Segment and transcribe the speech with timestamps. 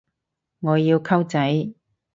[0.61, 1.75] 我要溝仔